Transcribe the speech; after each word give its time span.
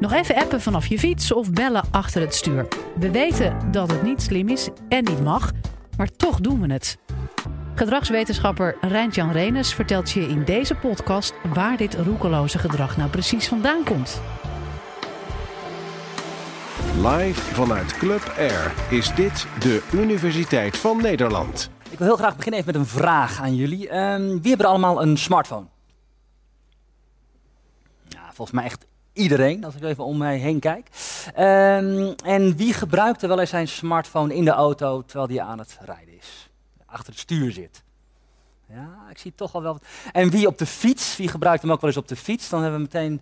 Nog 0.00 0.12
even 0.12 0.34
appen 0.34 0.60
vanaf 0.60 0.86
je 0.86 0.98
fiets 0.98 1.32
of 1.32 1.52
bellen 1.52 1.84
achter 1.90 2.20
het 2.20 2.34
stuur. 2.34 2.68
We 2.96 3.10
weten 3.10 3.70
dat 3.70 3.90
het 3.90 4.02
niet 4.02 4.22
slim 4.22 4.48
is 4.48 4.68
en 4.88 5.04
niet 5.04 5.22
mag, 5.22 5.52
maar 5.96 6.08
toch 6.16 6.40
doen 6.40 6.60
we 6.60 6.72
het. 6.72 6.98
Gedragswetenschapper 7.74 8.76
Rijntjan 8.80 9.32
Renes 9.32 9.74
vertelt 9.74 10.10
je 10.10 10.20
in 10.20 10.44
deze 10.44 10.74
podcast 10.74 11.34
waar 11.54 11.76
dit 11.76 11.94
roekeloze 11.94 12.58
gedrag 12.58 12.96
nou 12.96 13.10
precies 13.10 13.48
vandaan 13.48 13.84
komt. 13.84 14.20
Live 16.96 17.54
vanuit 17.54 17.96
Club 17.96 18.34
Air 18.36 18.74
is 18.90 19.14
dit 19.14 19.46
de 19.58 19.82
Universiteit 19.92 20.78
van 20.78 21.02
Nederland. 21.02 21.70
Ik 21.90 21.98
wil 21.98 22.06
heel 22.06 22.16
graag 22.16 22.36
beginnen 22.36 22.60
even 22.60 22.72
met 22.72 22.82
een 22.82 22.88
vraag 22.88 23.40
aan 23.40 23.54
jullie. 23.54 23.88
Ehm, 23.88 24.26
wie 24.26 24.48
hebben 24.48 24.66
er 24.66 24.72
allemaal 24.72 25.02
een 25.02 25.16
smartphone? 25.16 25.66
Ja, 28.08 28.24
volgens 28.32 28.50
mij 28.50 28.64
echt 28.64 28.86
iedereen, 29.18 29.64
als 29.64 29.74
ik 29.74 29.82
even 29.82 30.04
om 30.04 30.16
mij 30.16 30.36
heen 30.36 30.58
kijk. 30.58 30.88
Ehm, 31.34 32.12
en 32.24 32.56
wie 32.56 32.72
gebruikt 32.72 33.22
er 33.22 33.28
wel 33.28 33.40
eens 33.40 33.50
zijn 33.50 33.68
smartphone 33.68 34.34
in 34.34 34.44
de 34.44 34.50
auto 34.50 35.02
terwijl 35.02 35.28
die 35.28 35.42
aan 35.42 35.58
het 35.58 35.78
rijden 35.80 36.16
is? 36.18 36.50
Achter 36.86 37.12
het 37.12 37.20
stuur 37.20 37.52
zit. 37.52 37.82
Ja, 38.68 39.10
ik 39.10 39.18
zie 39.18 39.32
toch 39.34 39.54
al 39.54 39.62
wel. 39.62 39.78
En 40.12 40.30
wie 40.30 40.46
op 40.46 40.58
de 40.58 40.66
fiets, 40.66 41.16
wie 41.16 41.28
gebruikt 41.28 41.62
hem 41.62 41.72
ook 41.72 41.80
wel 41.80 41.90
eens 41.90 41.98
op 41.98 42.08
de 42.08 42.16
fiets? 42.16 42.48
Dan 42.48 42.62
hebben 42.62 42.78
we 42.78 42.86
meteen 42.92 43.20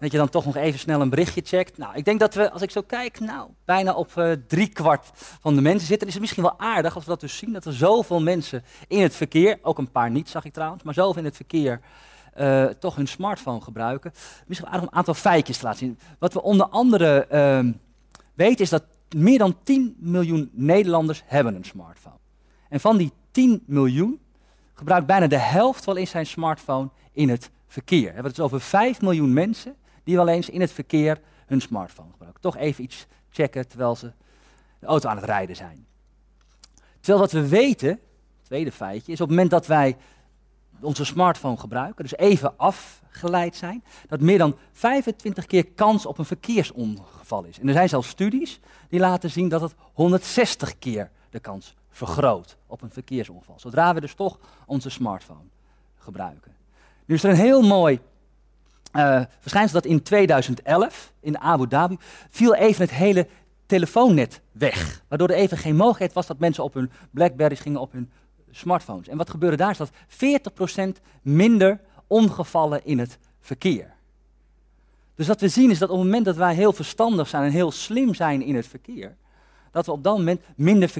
dat 0.00 0.12
je 0.12 0.18
dan 0.18 0.28
toch 0.28 0.44
nog 0.44 0.56
even 0.56 0.78
snel 0.78 1.00
een 1.00 1.10
berichtje 1.10 1.42
checkt. 1.44 1.78
Nou, 1.78 1.94
ik 1.94 2.04
denk 2.04 2.20
dat 2.20 2.34
we, 2.34 2.50
als 2.50 2.62
ik 2.62 2.70
zo 2.70 2.80
kijk, 2.82 3.20
nou, 3.20 3.48
bijna 3.64 3.94
op 3.94 4.12
uh, 4.16 4.32
drie 4.46 4.68
kwart 4.68 5.10
van 5.40 5.54
de 5.54 5.60
mensen 5.60 5.86
zitten. 5.86 6.06
Is 6.06 6.12
het 6.12 6.22
misschien 6.22 6.42
wel 6.42 6.58
aardig 6.58 6.94
als 6.94 7.04
we 7.04 7.10
dat 7.10 7.20
dus 7.20 7.36
zien, 7.36 7.52
dat 7.52 7.64
er 7.64 7.72
zoveel 7.72 8.20
mensen 8.20 8.64
in 8.88 9.02
het 9.02 9.14
verkeer, 9.14 9.58
ook 9.62 9.78
een 9.78 9.90
paar 9.90 10.10
niet 10.10 10.28
zag 10.28 10.44
ik 10.44 10.52
trouwens, 10.52 10.82
maar 10.82 10.94
zoveel 10.94 11.18
in 11.18 11.24
het 11.24 11.36
verkeer 11.36 11.80
uh, 12.38 12.64
toch 12.64 12.96
hun 12.96 13.08
smartphone 13.08 13.60
gebruiken. 13.60 14.12
Misschien 14.46 14.74
een 14.74 14.92
aantal 14.92 15.14
feitjes 15.14 15.58
te 15.58 15.64
laten 15.64 15.78
zien. 15.78 15.98
Wat 16.18 16.32
we 16.32 16.42
onder 16.42 16.66
andere 16.66 17.26
uh, 17.32 17.72
weten 18.34 18.64
is 18.64 18.70
dat 18.70 18.84
meer 19.16 19.38
dan 19.38 19.56
10 19.62 19.96
miljoen 19.98 20.50
Nederlanders 20.52 21.22
hebben 21.26 21.54
een 21.54 21.64
smartphone. 21.64 22.18
En 22.68 22.80
van 22.80 22.96
die 22.96 23.12
10 23.30 23.62
miljoen 23.66 24.20
gebruikt 24.74 25.06
bijna 25.06 25.26
de 25.26 25.38
helft 25.38 25.84
wel 25.84 25.96
eens 25.96 26.10
zijn 26.10 26.26
smartphone 26.26 26.88
in 27.12 27.28
het 27.28 27.50
verkeer. 27.66 28.06
We 28.06 28.12
hebben 28.12 28.32
het 28.32 28.40
over 28.40 28.60
5 28.60 29.00
miljoen 29.00 29.32
mensen 29.32 29.76
die 30.04 30.16
wel 30.16 30.28
eens 30.28 30.48
in 30.48 30.60
het 30.60 30.72
verkeer 30.72 31.20
hun 31.46 31.60
smartphone 31.60 32.10
gebruiken. 32.10 32.40
Toch 32.40 32.56
even 32.56 32.84
iets 32.84 33.06
checken 33.30 33.68
terwijl 33.68 33.96
ze 33.96 34.12
de 34.78 34.86
auto 34.86 35.08
aan 35.08 35.16
het 35.16 35.24
rijden 35.24 35.56
zijn. 35.56 35.86
Terwijl 37.00 37.18
wat 37.18 37.32
we 37.32 37.48
weten, 37.48 38.00
tweede 38.42 38.72
feitje, 38.72 39.12
is 39.12 39.20
op 39.20 39.28
het 39.28 39.36
moment 39.36 39.50
dat 39.50 39.66
wij 39.66 39.96
onze 40.82 41.04
smartphone 41.04 41.56
gebruiken, 41.56 42.04
dus 42.04 42.16
even 42.16 42.52
afgeleid 42.56 43.56
zijn, 43.56 43.84
dat 44.08 44.20
meer 44.20 44.38
dan 44.38 44.56
25 44.72 45.46
keer 45.46 45.66
kans 45.66 46.06
op 46.06 46.18
een 46.18 46.24
verkeersongeval 46.24 47.44
is. 47.44 47.58
En 47.58 47.66
er 47.68 47.74
zijn 47.74 47.88
zelfs 47.88 48.08
studies 48.08 48.60
die 48.88 49.00
laten 49.00 49.30
zien 49.30 49.48
dat 49.48 49.60
het 49.60 49.74
160 49.92 50.78
keer 50.78 51.10
de 51.30 51.40
kans 51.40 51.74
vergroot 51.90 52.56
op 52.66 52.82
een 52.82 52.90
verkeersongeval. 52.90 53.58
Zodra 53.58 53.94
we 53.94 54.00
dus 54.00 54.14
toch 54.14 54.38
onze 54.66 54.90
smartphone 54.90 55.48
gebruiken. 55.98 56.52
Nu 57.04 57.14
is 57.14 57.24
er 57.24 57.30
een 57.30 57.36
heel 57.36 57.62
mooi 57.62 58.00
uh, 58.96 59.20
verschijnsel 59.40 59.80
dat 59.80 59.90
in 59.90 60.02
2011 60.02 61.12
in 61.20 61.38
Abu 61.38 61.68
Dhabi 61.68 61.96
viel 62.30 62.54
even 62.54 62.82
het 62.82 62.90
hele 62.90 63.26
telefoonnet 63.66 64.40
weg. 64.52 65.02
Waardoor 65.08 65.28
er 65.28 65.34
even 65.34 65.58
geen 65.58 65.76
mogelijkheid 65.76 66.12
was 66.12 66.26
dat 66.26 66.38
mensen 66.38 66.64
op 66.64 66.74
hun 66.74 66.90
Blackberries 67.10 67.60
gingen 67.60 67.80
op 67.80 67.92
hun 67.92 68.10
smartphones. 68.50 69.08
En 69.08 69.16
wat 69.16 69.30
gebeurde 69.30 69.56
daar 69.56 69.70
is 69.70 69.76
dat 69.76 69.90
40% 70.98 71.00
minder 71.22 71.80
ongevallen 72.06 72.84
in 72.84 72.98
het 72.98 73.18
verkeer. 73.40 73.92
Dus 75.14 75.28
wat 75.28 75.40
we 75.40 75.48
zien 75.48 75.70
is 75.70 75.78
dat 75.78 75.88
op 75.88 75.96
het 75.96 76.04
moment 76.04 76.24
dat 76.24 76.36
wij 76.36 76.54
heel 76.54 76.72
verstandig 76.72 77.28
zijn 77.28 77.42
en 77.42 77.50
heel 77.50 77.70
slim 77.70 78.14
zijn 78.14 78.42
in 78.42 78.54
het 78.54 78.66
verkeer, 78.66 79.16
dat 79.70 79.86
we 79.86 79.92
op 79.92 80.04
dat 80.04 80.16
moment 80.16 80.40
minder, 80.56 80.90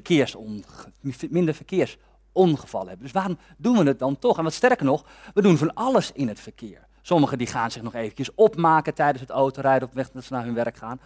minder 1.30 1.54
verkeersongevallen 1.54 2.88
hebben. 2.88 3.02
Dus 3.02 3.12
waarom 3.12 3.38
doen 3.56 3.76
we 3.76 3.84
het 3.84 3.98
dan 3.98 4.18
toch? 4.18 4.38
En 4.38 4.44
wat 4.44 4.52
sterker 4.52 4.84
nog, 4.86 5.04
we 5.34 5.42
doen 5.42 5.56
van 5.56 5.74
alles 5.74 6.12
in 6.12 6.28
het 6.28 6.40
verkeer. 6.40 6.86
Sommigen 7.02 7.38
die 7.38 7.46
gaan 7.46 7.70
zich 7.70 7.82
nog 7.82 7.94
eventjes 7.94 8.34
opmaken 8.34 8.94
tijdens 8.94 9.20
het 9.20 9.30
autorijden 9.30 9.88
op 9.88 9.94
weg 9.94 10.10
dat 10.10 10.24
ze 10.24 10.32
naar 10.32 10.44
hun 10.44 10.54
werk 10.54 10.76
gaan. 10.76 11.00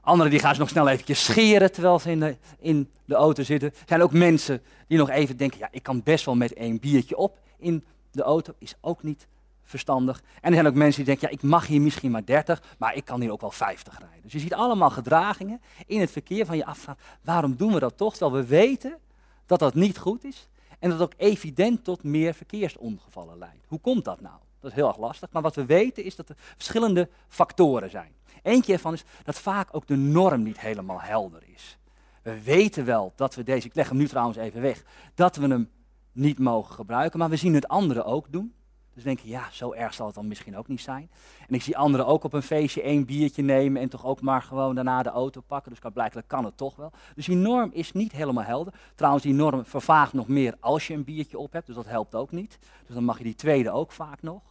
Anderen 0.00 0.30
die 0.30 0.40
gaan 0.40 0.54
ze 0.54 0.60
nog 0.60 0.68
snel 0.68 0.88
eventjes 0.88 1.24
scheren 1.24 1.72
terwijl 1.72 1.98
ze 1.98 2.10
in 2.10 2.20
de, 2.20 2.36
in 2.58 2.90
de 3.04 3.14
auto 3.14 3.42
zitten. 3.42 3.68
Er 3.68 3.82
zijn 3.86 4.02
ook 4.02 4.12
mensen 4.12 4.62
die 4.86 4.98
nog 4.98 5.10
even 5.10 5.36
denken, 5.36 5.58
ja, 5.58 5.68
ik 5.70 5.82
kan 5.82 6.02
best 6.02 6.24
wel 6.24 6.34
met 6.36 6.52
één 6.52 6.78
biertje 6.78 7.16
op 7.16 7.38
in 7.58 7.84
de 8.10 8.22
auto. 8.22 8.52
Is 8.58 8.74
ook 8.80 9.02
niet 9.02 9.26
verstandig. 9.62 10.22
En 10.40 10.48
er 10.48 10.54
zijn 10.54 10.66
ook 10.66 10.74
mensen 10.74 11.04
die 11.04 11.14
denken, 11.14 11.28
ja, 11.28 11.34
ik 11.34 11.42
mag 11.42 11.66
hier 11.66 11.80
misschien 11.80 12.10
maar 12.10 12.24
30, 12.24 12.62
maar 12.78 12.94
ik 12.94 13.04
kan 13.04 13.20
hier 13.20 13.32
ook 13.32 13.40
wel 13.40 13.50
50 13.50 13.98
rijden. 13.98 14.22
Dus 14.22 14.32
je 14.32 14.38
ziet 14.38 14.54
allemaal 14.54 14.90
gedragingen 14.90 15.60
in 15.86 16.00
het 16.00 16.10
verkeer 16.10 16.46
van 16.46 16.56
je 16.56 16.64
afvraagt, 16.64 17.00
waarom 17.22 17.56
doen 17.56 17.72
we 17.72 17.78
dat 17.80 17.96
toch? 17.96 18.16
Terwijl 18.16 18.42
we 18.42 18.48
weten 18.48 18.98
dat 19.46 19.58
dat 19.58 19.74
niet 19.74 19.98
goed 19.98 20.24
is 20.24 20.48
en 20.78 20.90
dat 20.90 20.98
het 20.98 21.08
ook 21.08 21.20
evident 21.20 21.84
tot 21.84 22.02
meer 22.02 22.34
verkeersongevallen 22.34 23.38
leidt. 23.38 23.64
Hoe 23.66 23.80
komt 23.80 24.04
dat 24.04 24.20
nou? 24.20 24.36
Dat 24.60 24.70
is 24.70 24.76
heel 24.76 24.88
erg 24.88 24.98
lastig. 24.98 25.28
Maar 25.32 25.42
wat 25.42 25.54
we 25.54 25.64
weten 25.64 26.04
is 26.04 26.16
dat 26.16 26.28
er 26.28 26.36
verschillende 26.56 27.08
factoren 27.28 27.90
zijn. 27.90 28.12
Eentje 28.42 28.72
ervan 28.72 28.92
is 28.92 29.04
dat 29.22 29.40
vaak 29.40 29.68
ook 29.70 29.86
de 29.86 29.96
norm 29.96 30.42
niet 30.42 30.60
helemaal 30.60 31.00
helder 31.00 31.42
is. 31.52 31.78
We 32.22 32.42
weten 32.42 32.84
wel 32.84 33.12
dat 33.16 33.34
we 33.34 33.42
deze, 33.42 33.66
ik 33.66 33.74
leg 33.74 33.88
hem 33.88 33.98
nu 33.98 34.08
trouwens 34.08 34.38
even 34.38 34.60
weg, 34.60 34.84
dat 35.14 35.36
we 35.36 35.46
hem 35.46 35.70
niet 36.12 36.38
mogen 36.38 36.74
gebruiken, 36.74 37.18
maar 37.18 37.28
we 37.28 37.36
zien 37.36 37.54
het 37.54 37.68
anderen 37.68 38.04
ook 38.04 38.32
doen. 38.32 38.54
Dus 38.94 39.02
denken, 39.02 39.28
ja, 39.28 39.48
zo 39.50 39.72
erg 39.72 39.94
zal 39.94 40.06
het 40.06 40.14
dan 40.14 40.28
misschien 40.28 40.56
ook 40.56 40.68
niet 40.68 40.80
zijn. 40.80 41.10
En 41.48 41.54
ik 41.54 41.62
zie 41.62 41.76
anderen 41.76 42.06
ook 42.06 42.24
op 42.24 42.32
een 42.32 42.42
feestje 42.42 42.82
één 42.82 43.04
biertje 43.04 43.42
nemen 43.42 43.82
en 43.82 43.88
toch 43.88 44.04
ook 44.04 44.20
maar 44.20 44.42
gewoon 44.42 44.74
daarna 44.74 45.02
de 45.02 45.08
auto 45.08 45.40
pakken. 45.40 45.70
Dus 45.70 45.92
blijkbaar 45.92 46.22
kan 46.22 46.44
het 46.44 46.56
toch 46.56 46.76
wel. 46.76 46.92
Dus 47.14 47.26
die 47.26 47.36
norm 47.36 47.70
is 47.72 47.92
niet 47.92 48.12
helemaal 48.12 48.44
helder. 48.44 48.74
Trouwens, 48.94 49.24
die 49.24 49.34
norm 49.34 49.64
vervaagt 49.64 50.12
nog 50.12 50.28
meer 50.28 50.54
als 50.60 50.86
je 50.86 50.94
een 50.94 51.04
biertje 51.04 51.38
op 51.38 51.52
hebt, 51.52 51.66
dus 51.66 51.74
dat 51.74 51.86
helpt 51.86 52.14
ook 52.14 52.30
niet. 52.30 52.58
Dus 52.86 52.94
dan 52.94 53.04
mag 53.04 53.18
je 53.18 53.24
die 53.24 53.34
tweede 53.34 53.70
ook 53.70 53.92
vaak 53.92 54.22
nog. 54.22 54.49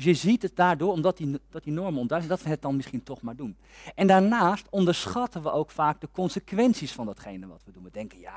Dus 0.00 0.20
je 0.20 0.28
ziet 0.28 0.42
het 0.42 0.56
daardoor, 0.56 0.92
omdat 0.92 1.16
die, 1.16 1.40
dat 1.50 1.64
die 1.64 1.72
normen 1.72 2.06
dat 2.06 2.42
we 2.42 2.48
het 2.48 2.62
dan 2.62 2.76
misschien 2.76 3.02
toch 3.02 3.22
maar 3.22 3.36
doen. 3.36 3.56
En 3.94 4.06
daarnaast 4.06 4.66
onderschatten 4.70 5.42
we 5.42 5.52
ook 5.52 5.70
vaak 5.70 6.00
de 6.00 6.08
consequenties 6.12 6.92
van 6.92 7.06
datgene 7.06 7.46
wat 7.46 7.62
we 7.64 7.72
doen. 7.72 7.82
We 7.82 7.90
denken, 7.90 8.20
ja, 8.20 8.34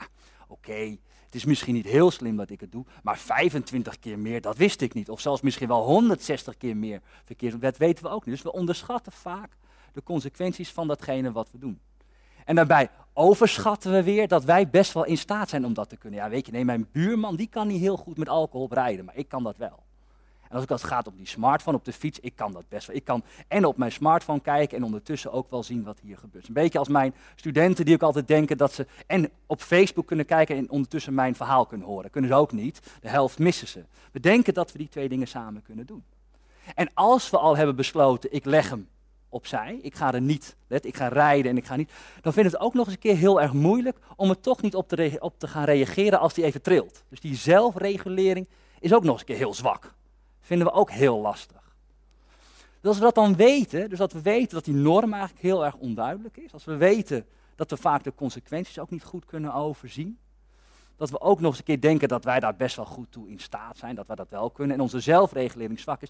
oké, 0.48 0.98
het 1.26 1.36
is 1.36 1.46
misschien 1.46 1.74
niet 1.74 1.86
heel 1.86 2.12
slim 2.12 2.36
dat 2.36 2.50
ik 2.50 2.60
het 2.60 2.72
doe, 2.72 2.86
maar 3.04 3.18
25 3.18 4.00
keer 4.00 4.20
meer, 4.20 4.42
dat 4.42 4.58
wist 4.58 4.82
ik 4.82 4.94
niet. 4.94 5.10
Of 5.10 5.20
zelfs 5.20 5.42
misschien 5.42 5.68
wel 5.68 5.84
160 5.84 6.58
keer 6.58 6.78
meer 6.78 7.02
verkeerd. 7.24 7.62
Dat 7.62 7.78
weten 7.78 8.04
we 8.04 8.10
ook 8.10 8.26
niet. 8.26 8.36
Dus 8.36 8.44
we 8.44 8.54
onderschatten 8.54 9.12
vaak 9.12 9.58
de 9.94 10.04
consequenties 10.04 10.72
van 10.72 10.88
datgene 10.88 11.32
wat 11.32 11.52
we 11.52 11.58
doen. 11.58 11.80
En 12.46 12.56
daarbij 12.56 12.90
overschatten 13.14 13.92
we 13.92 14.04
weer 14.04 14.28
dat 14.28 14.44
wij 14.44 14.70
best 14.70 14.94
wel 14.94 15.06
in 15.06 15.18
staat 15.18 15.50
zijn 15.50 15.66
om 15.66 15.74
dat 15.74 15.90
te 15.90 15.98
kunnen. 15.98 16.20
Ja, 16.20 16.30
weet 16.30 16.46
je, 16.46 16.52
nee, 16.52 16.66
mijn 16.66 16.88
buurman 16.92 17.36
die 17.36 17.48
kan 17.48 17.68
niet 17.68 17.80
heel 17.80 17.98
goed 17.98 18.18
met 18.18 18.30
alcohol 18.30 18.68
rijden, 18.72 19.06
maar 19.06 19.18
ik 19.18 19.28
kan 19.28 19.44
dat 19.44 19.58
wel. 19.58 19.84
Als 20.54 20.64
ik 20.64 20.70
het 20.70 20.84
gaat 20.84 21.08
op 21.08 21.18
die 21.18 21.28
smartphone, 21.28 21.78
op 21.78 21.86
de 21.86 21.94
fiets, 21.94 22.20
ik 22.20 22.36
kan 22.36 22.52
dat 22.52 22.64
best 22.70 22.88
wel. 22.88 22.96
Ik 22.96 23.04
kan 23.04 23.24
en 23.48 23.66
op 23.66 23.78
mijn 23.78 23.92
smartphone 23.92 24.40
kijken 24.40 24.78
en 24.78 24.84
ondertussen 24.84 25.32
ook 25.32 25.50
wel 25.50 25.64
zien 25.64 25.84
wat 25.84 26.00
hier 26.02 26.18
gebeurt. 26.18 26.48
Een 26.48 26.54
beetje 26.54 26.80
als 26.80 26.88
mijn 26.88 27.14
studenten 27.36 27.86
die 27.86 27.94
ook 27.94 28.02
altijd 28.02 28.28
denken 28.28 28.58
dat 28.58 28.74
ze 28.74 28.88
en 29.08 29.30
op 29.46 29.62
Facebook 29.62 30.08
kunnen 30.08 30.26
kijken 30.26 30.58
en 30.58 30.70
ondertussen 30.70 31.14
mijn 31.14 31.36
verhaal 31.36 31.66
kunnen 31.66 31.88
horen. 31.88 32.10
Kunnen 32.10 32.30
ze 32.30 32.36
ook 32.36 32.52
niet. 32.52 32.82
De 33.02 33.10
helft 33.10 33.40
missen 33.40 33.68
ze. 33.68 33.84
We 34.12 34.20
denken 34.20 34.54
dat 34.54 34.72
we 34.72 34.78
die 34.78 34.90
twee 34.90 35.10
dingen 35.10 35.28
samen 35.28 35.62
kunnen 35.62 35.86
doen. 35.86 36.04
En 36.76 36.90
als 36.94 37.30
we 37.30 37.38
al 37.38 37.58
hebben 37.58 37.76
besloten, 37.76 38.34
ik 38.34 38.46
leg 38.46 38.70
hem 38.70 38.88
opzij, 39.30 39.80
ik 39.82 39.96
ga 39.96 40.14
er 40.14 40.22
niet, 40.22 40.56
ik 40.68 40.96
ga 40.96 41.08
rijden 41.08 41.52
en 41.52 41.58
ik 41.58 41.66
ga 41.66 41.76
niet, 41.76 41.92
dan 42.22 42.34
vind 42.34 42.46
ik 42.46 42.52
het 42.52 42.62
ook 42.62 42.74
nog 42.74 42.86
eens 42.86 42.96
een 42.96 43.02
keer 43.02 43.16
heel 43.16 43.42
erg 43.42 43.54
moeilijk 43.54 43.98
om 44.16 44.30
er 44.30 44.40
toch 44.40 44.62
niet 44.62 44.76
op 44.76 44.88
te, 44.88 45.18
op 45.20 45.40
te 45.40 45.48
gaan 45.48 45.64
reageren 45.64 46.20
als 46.20 46.34
die 46.34 46.44
even 46.44 46.62
trilt. 46.62 47.04
Dus 47.10 47.20
die 47.20 47.36
zelfregulering 47.36 48.48
is 48.80 48.94
ook 48.94 49.04
nog 49.04 49.12
eens 49.12 49.22
een 49.22 49.28
keer 49.28 49.38
heel 49.38 49.54
zwak 49.54 49.94
vinden 50.44 50.68
we 50.68 50.74
ook 50.74 50.92
heel 50.92 51.20
lastig. 51.20 51.62
Dus 52.80 52.92
als 52.92 52.98
we 52.98 53.04
dat 53.04 53.16
dan 53.16 53.36
weten, 53.36 53.90
dus 53.90 53.98
dat 53.98 54.14
we 54.14 54.22
weten 54.22 54.54
dat 54.54 54.66
die 54.66 54.74
norm 54.74 55.14
eigenlijk 55.14 55.44
heel 55.44 55.66
erg 55.66 55.76
onduidelijk 55.76 56.38
is, 56.38 56.54
als 56.54 56.66
we 56.66 56.76
weten 56.76 57.26
dat 57.56 57.70
we 57.70 57.78
vaak 57.78 58.04
de 58.04 58.16
consequenties 58.16 58.80
ook 58.80 58.90
niet 58.90 59.04
goed 59.04 59.26
kunnen 59.26 59.54
overzien, 59.54 60.18
dat 60.96 61.10
we 61.10 61.22
ook 61.22 61.40
nog 61.40 61.50
eens 61.50 61.58
een 61.58 61.64
keer 61.64 61.82
denken 61.82 62.08
dat 62.08 62.24
wij 62.24 62.40
daar 62.40 62.56
best 62.56 62.76
wel 62.76 62.86
goed 62.86 63.12
toe 63.12 63.30
in 63.30 63.40
staat 63.40 63.78
zijn, 63.78 63.96
dat 63.96 64.08
wij 64.08 64.16
dat 64.16 64.30
wel 64.30 64.50
kunnen 64.50 64.76
en 64.76 64.82
onze 64.82 65.00
zelfregulering 65.00 65.80
zwak 65.80 66.02
is, 66.02 66.10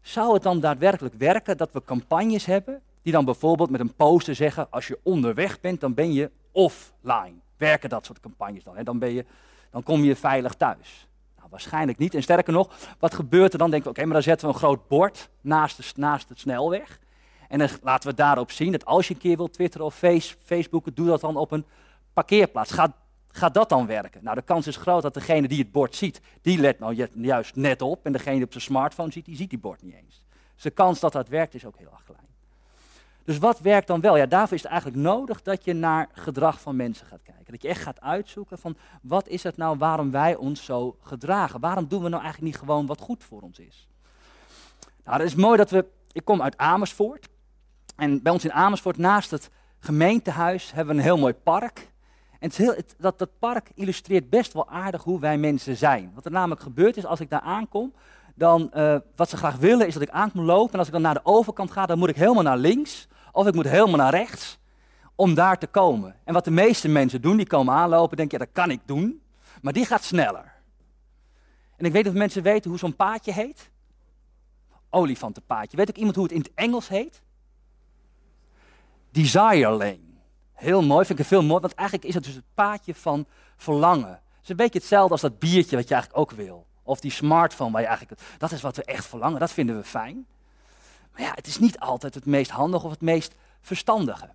zou 0.00 0.34
het 0.34 0.42
dan 0.42 0.60
daadwerkelijk 0.60 1.14
werken 1.14 1.56
dat 1.56 1.72
we 1.72 1.84
campagnes 1.84 2.44
hebben 2.44 2.82
die 3.02 3.12
dan 3.12 3.24
bijvoorbeeld 3.24 3.70
met 3.70 3.80
een 3.80 3.94
poster 3.94 4.34
zeggen, 4.34 4.70
als 4.70 4.86
je 4.86 4.98
onderweg 5.02 5.60
bent, 5.60 5.80
dan 5.80 5.94
ben 5.94 6.12
je 6.12 6.30
offline. 6.50 7.34
Werken 7.56 7.88
dat 7.88 8.04
soort 8.04 8.20
campagnes 8.20 8.64
dan? 8.64 8.76
Hè? 8.76 8.82
Dan, 8.82 8.98
ben 8.98 9.12
je, 9.12 9.24
dan 9.70 9.82
kom 9.82 10.02
je 10.02 10.16
veilig 10.16 10.54
thuis 10.54 11.06
waarschijnlijk 11.52 11.98
niet. 11.98 12.14
En 12.14 12.22
sterker 12.22 12.52
nog, 12.52 12.74
wat 12.98 13.14
gebeurt 13.14 13.52
er 13.52 13.58
dan? 13.58 13.70
Denken 13.70 13.88
we, 13.88 13.94
oké, 13.94 14.04
maar 14.04 14.14
dan 14.14 14.22
zetten 14.22 14.48
we 14.48 14.54
een 14.54 14.58
groot 14.58 14.88
bord 14.88 15.30
naast, 15.40 15.76
de, 15.76 16.00
naast 16.00 16.30
snelweg. 16.34 16.98
En 17.48 17.58
dan 17.58 17.68
laten 17.82 18.10
we 18.10 18.16
daarop 18.16 18.50
zien 18.50 18.72
dat 18.72 18.84
als 18.84 19.08
je 19.08 19.14
een 19.14 19.20
keer 19.20 19.36
wilt 19.36 19.52
twitteren 19.52 19.86
of 19.86 19.94
face, 19.94 20.34
facebooken, 20.44 20.94
doe 20.94 21.06
dat 21.06 21.20
dan 21.20 21.36
op 21.36 21.50
een 21.50 21.64
parkeerplaats. 22.12 22.72
Gaat, 22.72 22.92
gaat 23.26 23.54
dat 23.54 23.68
dan 23.68 23.86
werken? 23.86 24.24
Nou, 24.24 24.36
de 24.36 24.42
kans 24.42 24.66
is 24.66 24.76
groot 24.76 25.02
dat 25.02 25.14
degene 25.14 25.48
die 25.48 25.58
het 25.58 25.72
bord 25.72 25.96
ziet, 25.96 26.20
die 26.40 26.58
let 26.58 26.78
nou 26.78 27.08
juist 27.14 27.56
net 27.56 27.82
op. 27.82 28.06
En 28.06 28.12
degene 28.12 28.36
die 28.36 28.44
op 28.44 28.52
zijn 28.52 28.64
smartphone 28.64 29.12
ziet, 29.12 29.24
die 29.24 29.36
ziet 29.36 29.50
die 29.50 29.58
bord 29.58 29.82
niet 29.82 29.94
eens. 29.94 30.24
Dus 30.54 30.62
de 30.62 30.70
kans 30.70 31.00
dat 31.00 31.12
dat 31.12 31.28
werkt 31.28 31.54
is 31.54 31.64
ook 31.64 31.78
heel 31.78 31.90
erg 31.92 32.04
klein. 32.04 32.31
Dus 33.24 33.38
wat 33.38 33.60
werkt 33.60 33.86
dan 33.86 34.00
wel? 34.00 34.16
Ja, 34.16 34.26
daarvoor 34.26 34.56
is 34.56 34.62
het 34.62 34.70
eigenlijk 34.70 35.02
nodig 35.02 35.42
dat 35.42 35.64
je 35.64 35.72
naar 35.72 36.08
gedrag 36.12 36.60
van 36.60 36.76
mensen 36.76 37.06
gaat 37.06 37.22
kijken. 37.22 37.52
Dat 37.52 37.62
je 37.62 37.68
echt 37.68 37.82
gaat 37.82 38.00
uitzoeken 38.00 38.58
van 38.58 38.76
wat 39.02 39.28
is 39.28 39.42
het 39.42 39.56
nou 39.56 39.78
waarom 39.78 40.10
wij 40.10 40.36
ons 40.36 40.64
zo 40.64 40.96
gedragen? 41.00 41.60
Waarom 41.60 41.88
doen 41.88 42.02
we 42.02 42.08
nou 42.08 42.22
eigenlijk 42.22 42.52
niet 42.52 42.62
gewoon 42.62 42.86
wat 42.86 43.00
goed 43.00 43.24
voor 43.24 43.40
ons 43.40 43.58
is? 43.58 43.88
Nou, 45.04 45.18
dat 45.18 45.26
is 45.26 45.34
mooi 45.34 45.56
dat 45.56 45.70
we. 45.70 45.86
Ik 46.12 46.24
kom 46.24 46.42
uit 46.42 46.56
Amersfoort. 46.56 47.28
En 47.96 48.22
bij 48.22 48.32
ons 48.32 48.44
in 48.44 48.52
Amersfoort, 48.52 48.96
naast 48.96 49.30
het 49.30 49.50
gemeentehuis, 49.78 50.72
hebben 50.72 50.94
we 50.94 51.00
een 51.00 51.06
heel 51.06 51.18
mooi 51.18 51.34
park. 51.34 51.90
En 52.38 52.48
het 52.48 52.56
heel, 52.56 52.74
dat, 52.98 53.18
dat 53.18 53.38
park 53.38 53.70
illustreert 53.74 54.30
best 54.30 54.52
wel 54.52 54.68
aardig 54.68 55.02
hoe 55.02 55.20
wij 55.20 55.38
mensen 55.38 55.76
zijn. 55.76 56.10
Wat 56.14 56.24
er 56.24 56.30
namelijk 56.30 56.60
gebeurt 56.60 56.96
is, 56.96 57.06
als 57.06 57.20
ik 57.20 57.30
daar 57.30 57.40
aankom, 57.40 57.92
dan 58.34 58.70
uh, 58.74 58.96
wat 59.16 59.28
ze 59.28 59.36
graag 59.36 59.56
willen 59.56 59.86
is 59.86 59.92
dat 59.92 60.02
ik 60.02 60.10
aan 60.10 60.30
moet 60.32 60.44
lopen. 60.44 60.72
En 60.72 60.78
als 60.78 60.86
ik 60.86 60.92
dan 60.92 61.02
naar 61.02 61.14
de 61.14 61.20
overkant 61.24 61.70
ga, 61.70 61.86
dan 61.86 61.98
moet 61.98 62.08
ik 62.08 62.16
helemaal 62.16 62.42
naar 62.42 62.56
links. 62.56 63.08
Of 63.32 63.46
ik 63.46 63.54
moet 63.54 63.68
helemaal 63.68 63.96
naar 63.96 64.14
rechts 64.14 64.58
om 65.14 65.34
daar 65.34 65.58
te 65.58 65.66
komen. 65.66 66.16
En 66.24 66.34
wat 66.34 66.44
de 66.44 66.50
meeste 66.50 66.88
mensen 66.88 67.20
doen, 67.20 67.36
die 67.36 67.46
komen 67.46 67.74
aanlopen, 67.74 68.16
denk 68.16 68.30
je, 68.30 68.38
ja, 68.38 68.44
dat 68.44 68.54
kan 68.54 68.70
ik 68.70 68.80
doen. 68.84 69.22
Maar 69.62 69.72
die 69.72 69.86
gaat 69.86 70.04
sneller. 70.04 70.52
En 71.76 71.84
ik 71.84 71.92
weet 71.92 72.04
dat 72.04 72.14
mensen 72.14 72.42
weten 72.42 72.70
hoe 72.70 72.78
zo'n 72.78 72.96
paadje 72.96 73.32
heet. 73.32 73.70
Olifantenpaadje. 74.90 75.76
Weet 75.76 75.88
ook 75.88 75.96
iemand 75.96 76.16
hoe 76.16 76.24
het 76.24 76.32
in 76.32 76.40
het 76.40 76.50
Engels 76.54 76.88
heet? 76.88 77.22
Desire 79.10 79.70
lane. 79.70 80.10
Heel 80.52 80.82
mooi, 80.82 81.06
vind 81.06 81.18
ik 81.18 81.24
het 81.24 81.34
veel 81.34 81.42
mooi, 81.42 81.60
want 81.60 81.74
eigenlijk 81.74 82.08
is 82.08 82.14
het 82.14 82.24
dus 82.24 82.34
het 82.34 82.44
paadje 82.54 82.94
van 82.94 83.26
verlangen. 83.56 84.10
Het 84.10 84.42
is 84.42 84.48
een 84.48 84.56
beetje 84.56 84.78
hetzelfde 84.78 85.12
als 85.12 85.20
dat 85.20 85.38
biertje 85.38 85.76
wat 85.76 85.88
je 85.88 85.94
eigenlijk 85.94 86.22
ook 86.22 86.30
wil. 86.30 86.66
Of 86.82 87.00
die 87.00 87.10
smartphone 87.10 87.70
waar 87.70 87.80
je 87.80 87.86
eigenlijk, 87.86 88.20
dat 88.38 88.52
is 88.52 88.62
wat 88.62 88.76
we 88.76 88.84
echt 88.84 89.06
verlangen, 89.06 89.40
dat 89.40 89.52
vinden 89.52 89.76
we 89.76 89.84
fijn. 89.84 90.26
Maar 91.12 91.22
ja, 91.22 91.32
het 91.34 91.46
is 91.46 91.58
niet 91.58 91.78
altijd 91.78 92.14
het 92.14 92.26
meest 92.26 92.50
handige 92.50 92.84
of 92.84 92.90
het 92.90 93.00
meest 93.00 93.34
verstandige. 93.60 94.28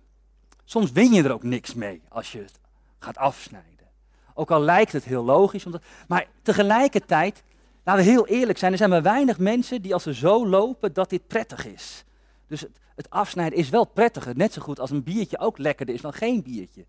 Soms 0.64 0.92
win 0.92 1.12
je 1.12 1.22
er 1.22 1.32
ook 1.32 1.42
niks 1.42 1.74
mee 1.74 2.02
als 2.08 2.32
je 2.32 2.38
het 2.38 2.60
gaat 2.98 3.16
afsnijden. 3.16 3.86
Ook 4.34 4.50
al 4.50 4.60
lijkt 4.60 4.92
het 4.92 5.04
heel 5.04 5.24
logisch. 5.24 5.66
Omdat, 5.66 5.82
maar 6.08 6.26
tegelijkertijd, 6.42 7.42
laten 7.84 8.04
we 8.04 8.10
heel 8.10 8.26
eerlijk 8.26 8.58
zijn, 8.58 8.72
er 8.72 8.78
zijn 8.78 8.90
maar 8.90 9.02
weinig 9.02 9.38
mensen 9.38 9.82
die 9.82 9.92
als 9.92 10.02
ze 10.02 10.14
zo 10.14 10.46
lopen 10.46 10.92
dat 10.92 11.10
dit 11.10 11.26
prettig 11.26 11.66
is. 11.66 12.04
Dus 12.46 12.60
het, 12.60 12.78
het 12.94 13.10
afsnijden 13.10 13.58
is 13.58 13.68
wel 13.68 13.84
prettiger, 13.84 14.36
net 14.36 14.52
zo 14.52 14.62
goed 14.62 14.80
als 14.80 14.90
een 14.90 15.02
biertje 15.02 15.38
ook 15.38 15.58
lekkerder 15.58 15.94
is 15.94 16.00
dan 16.00 16.12
geen 16.12 16.42
biertje. 16.42 16.86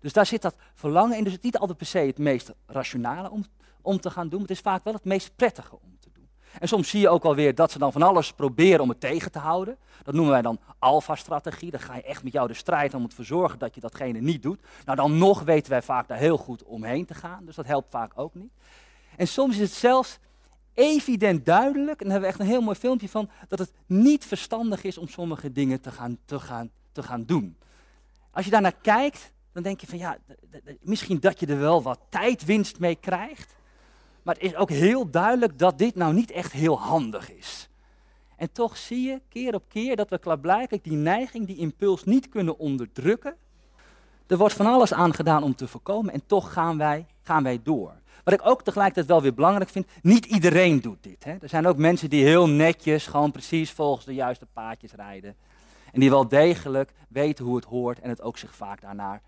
Dus 0.00 0.12
daar 0.12 0.26
zit 0.26 0.42
dat 0.42 0.56
verlangen 0.74 1.16
in. 1.16 1.24
Dus 1.24 1.32
het 1.32 1.44
is 1.44 1.50
niet 1.50 1.58
altijd 1.58 1.78
per 1.78 1.86
se 1.86 1.98
het 1.98 2.18
meest 2.18 2.52
rationale 2.66 3.30
om, 3.30 3.44
om 3.82 4.00
te 4.00 4.10
gaan 4.10 4.28
doen, 4.28 4.40
maar 4.40 4.48
het 4.48 4.56
is 4.56 4.62
vaak 4.62 4.84
wel 4.84 4.94
het 4.94 5.04
meest 5.04 5.36
prettige 5.36 5.74
om. 5.74 5.95
En 6.58 6.68
soms 6.68 6.88
zie 6.88 7.00
je 7.00 7.08
ook 7.08 7.24
alweer 7.24 7.54
dat 7.54 7.72
ze 7.72 7.78
dan 7.78 7.92
van 7.92 8.02
alles 8.02 8.32
proberen 8.32 8.80
om 8.80 8.88
het 8.88 9.00
tegen 9.00 9.32
te 9.32 9.38
houden. 9.38 9.76
Dat 10.02 10.14
noemen 10.14 10.32
wij 10.32 10.42
dan 10.42 10.58
alfa-strategie. 10.78 11.70
Dan 11.70 11.80
ga 11.80 11.94
je 11.94 12.02
echt 12.02 12.22
met 12.22 12.32
jou 12.32 12.48
de 12.48 12.54
strijd 12.54 12.94
om 12.94 13.08
te 13.08 13.22
zorgen 13.22 13.58
dat 13.58 13.74
je 13.74 13.80
datgene 13.80 14.20
niet 14.20 14.42
doet. 14.42 14.60
Nou, 14.84 14.96
dan 14.96 15.18
nog 15.18 15.42
weten 15.42 15.70
wij 15.70 15.82
vaak 15.82 16.08
daar 16.08 16.18
heel 16.18 16.36
goed 16.36 16.62
omheen 16.62 17.06
te 17.06 17.14
gaan. 17.14 17.44
Dus 17.44 17.56
dat 17.56 17.66
helpt 17.66 17.90
vaak 17.90 18.12
ook 18.14 18.34
niet. 18.34 18.52
En 19.16 19.28
soms 19.28 19.54
is 19.54 19.60
het 19.60 19.78
zelfs 19.78 20.18
evident 20.74 21.44
duidelijk, 21.44 22.00
en 22.00 22.08
daar 22.08 22.12
hebben 22.12 22.20
we 22.20 22.26
echt 22.26 22.40
een 22.40 22.54
heel 22.54 22.60
mooi 22.60 22.76
filmpje 22.76 23.08
van, 23.08 23.30
dat 23.48 23.58
het 23.58 23.72
niet 23.86 24.24
verstandig 24.24 24.84
is 24.84 24.98
om 24.98 25.08
sommige 25.08 25.52
dingen 25.52 25.80
te 25.80 25.90
gaan, 25.90 26.18
te 26.24 26.40
gaan, 26.40 26.70
te 26.92 27.02
gaan 27.02 27.24
doen. 27.24 27.56
Als 28.30 28.44
je 28.44 28.50
daarnaar 28.50 28.76
kijkt, 28.82 29.32
dan 29.52 29.62
denk 29.62 29.80
je 29.80 29.86
van 29.86 29.98
ja, 29.98 30.18
misschien 30.80 31.20
dat 31.20 31.40
je 31.40 31.46
er 31.46 31.58
wel 31.58 31.82
wat 31.82 32.00
tijdwinst 32.08 32.78
mee 32.78 32.94
krijgt. 32.94 33.54
Maar 34.26 34.34
het 34.34 34.44
is 34.44 34.56
ook 34.56 34.70
heel 34.70 35.10
duidelijk 35.10 35.58
dat 35.58 35.78
dit 35.78 35.94
nou 35.94 36.14
niet 36.14 36.30
echt 36.30 36.52
heel 36.52 36.80
handig 36.80 37.32
is. 37.32 37.68
En 38.36 38.52
toch 38.52 38.76
zie 38.76 39.08
je 39.08 39.20
keer 39.28 39.54
op 39.54 39.64
keer 39.68 39.96
dat 39.96 40.10
we 40.10 40.18
klaarblijkelijk 40.18 40.84
die 40.84 40.96
neiging, 40.96 41.46
die 41.46 41.56
impuls 41.56 42.04
niet 42.04 42.28
kunnen 42.28 42.58
onderdrukken. 42.58 43.36
Er 44.26 44.36
wordt 44.36 44.54
van 44.54 44.66
alles 44.66 44.92
aan 44.92 45.14
gedaan 45.14 45.42
om 45.42 45.54
te 45.54 45.68
voorkomen 45.68 46.12
en 46.12 46.26
toch 46.26 46.52
gaan 46.52 46.78
wij, 46.78 47.06
gaan 47.22 47.42
wij 47.42 47.60
door. 47.62 47.92
Wat 48.24 48.34
ik 48.34 48.46
ook 48.46 48.62
tegelijkertijd 48.62 49.06
wel 49.06 49.22
weer 49.22 49.34
belangrijk 49.34 49.70
vind, 49.70 49.86
niet 50.02 50.24
iedereen 50.24 50.80
doet 50.80 51.02
dit. 51.02 51.24
Hè. 51.24 51.36
Er 51.40 51.48
zijn 51.48 51.66
ook 51.66 51.76
mensen 51.76 52.10
die 52.10 52.24
heel 52.24 52.48
netjes, 52.48 53.06
gewoon 53.06 53.30
precies 53.30 53.70
volgens 53.70 54.04
de 54.04 54.14
juiste 54.14 54.46
paadjes 54.52 54.92
rijden. 54.92 55.36
En 55.92 56.00
die 56.00 56.10
wel 56.10 56.28
degelijk 56.28 56.92
weten 57.08 57.44
hoe 57.44 57.56
het 57.56 57.64
hoort 57.64 58.00
en 58.00 58.08
het 58.08 58.22
ook 58.22 58.38
zich 58.38 58.54
vaak 58.54 58.80
daarnaar 58.80 59.22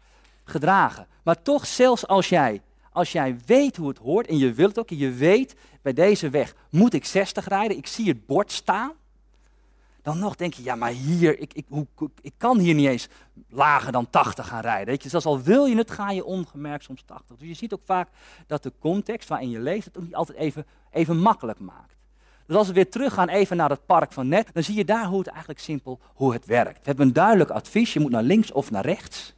gedragen. 0.45 1.07
Maar 1.23 1.43
toch, 1.43 1.67
zelfs 1.67 2.07
als 2.07 2.29
jij, 2.29 2.63
als 2.99 3.13
jij 3.13 3.37
weet 3.47 3.77
hoe 3.77 3.89
het 3.89 3.99
hoort 3.99 4.27
en 4.27 4.39
je 4.39 4.53
wilt 4.53 4.69
het 4.69 4.79
ook, 4.79 4.91
en 4.91 4.97
je 4.97 5.11
weet 5.11 5.55
bij 5.83 5.93
deze 5.93 6.31
weg 6.31 6.55
moet 6.71 6.95
ik 6.95 7.05
60 7.05 7.49
rijden, 7.49 7.77
ik 7.77 7.87
zie 7.87 8.09
het 8.09 8.27
bord 8.27 8.53
staan, 8.53 8.93
dan 10.03 10.19
nog 10.19 10.37
denk 10.37 10.55
je, 10.55 10.63
ja, 10.63 10.75
maar 10.75 10.91
hier, 10.91 11.39
ik, 11.39 11.55
ik, 11.55 11.65
hoe, 11.69 11.87
ik 12.21 12.33
kan 12.37 12.59
hier 12.59 12.75
niet 12.75 12.89
eens 12.89 13.09
lager 13.49 13.93
dan 13.93 14.11
80 14.11 14.49
gaan 14.49 14.61
rijden. 14.61 14.87
Weet 14.87 15.03
je? 15.03 15.09
Zelfs 15.09 15.27
al 15.27 15.43
wil 15.43 15.65
je 15.65 15.77
het, 15.77 15.91
ga 15.91 16.11
je 16.11 16.25
ongemerkt 16.25 16.85
soms 16.85 17.03
80. 17.03 17.37
Dus 17.37 17.49
je 17.49 17.55
ziet 17.55 17.73
ook 17.73 17.83
vaak 17.85 18.09
dat 18.47 18.63
de 18.63 18.73
context 18.79 19.29
waarin 19.29 19.51
je 19.51 19.61
leest 19.61 19.85
het 19.85 19.97
ook 19.97 20.05
niet 20.05 20.15
altijd 20.15 20.39
even, 20.39 20.67
even 20.91 21.19
makkelijk 21.19 21.59
maakt. 21.59 21.97
Dus 22.47 22.57
als 22.57 22.67
we 22.67 22.73
weer 22.73 22.91
teruggaan 22.91 23.29
even 23.29 23.57
naar 23.57 23.71
het 23.71 23.87
park 23.87 24.13
van 24.13 24.29
net, 24.29 24.51
dan 24.53 24.63
zie 24.63 24.77
je 24.77 24.85
daar 24.85 25.07
hoe 25.07 25.19
het 25.19 25.29
eigenlijk 25.29 25.61
simpel 25.61 26.01
hoe 26.15 26.33
het 26.33 26.47
werkt. 26.47 26.79
We 26.79 26.85
hebben 26.85 27.07
een 27.07 27.13
duidelijk 27.13 27.51
advies, 27.51 27.93
je 27.93 28.01
moet 28.01 28.11
naar 28.11 28.23
links 28.23 28.53
of 28.53 28.71
naar 28.71 28.85
rechts. 28.85 29.35